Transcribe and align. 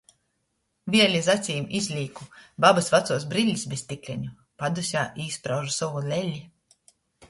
Vēļ 0.95 1.17
iz 1.19 1.29
acim 1.33 1.67
izlīku 1.81 2.27
babys 2.67 2.91
vacuos 2.97 3.29
brillis 3.37 3.69
bez 3.77 3.87
stikleņu. 3.87 4.35
Padusē 4.65 5.09
īspraužu 5.31 5.81
sovu 5.81 6.09
leli. 6.13 6.47